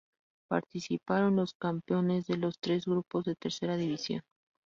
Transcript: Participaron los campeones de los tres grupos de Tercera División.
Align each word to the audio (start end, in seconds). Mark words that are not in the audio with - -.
Participaron 0.49 1.35
los 1.35 1.53
campeones 1.53 2.25
de 2.25 2.35
los 2.37 2.57
tres 2.59 2.85
grupos 2.87 3.23
de 3.23 3.35
Tercera 3.35 3.77
División. 3.77 4.23